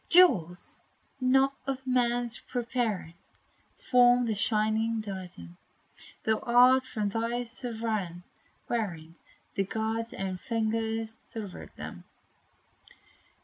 [0.09, 0.81] Jewels,
[1.19, 3.13] not of man's preparing,
[3.77, 5.57] Form the shining diadem,
[6.23, 8.23] Thou art from thy Sovereign
[8.67, 9.13] wearing:
[9.69, 12.05] God's own finger silvered them.